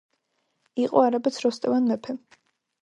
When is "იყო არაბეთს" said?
0.85-1.39